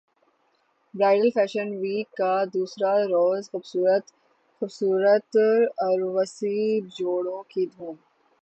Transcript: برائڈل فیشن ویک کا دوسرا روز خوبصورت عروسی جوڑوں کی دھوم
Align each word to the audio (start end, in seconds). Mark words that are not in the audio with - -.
برائڈل 0.93 1.29
فیشن 1.31 1.67
ویک 1.81 2.07
کا 2.17 2.33
دوسرا 2.53 2.93
روز 3.05 3.41
خوبصورت 4.61 5.35
عروسی 5.81 6.59
جوڑوں 6.97 7.41
کی 7.49 7.63
دھوم 7.67 7.95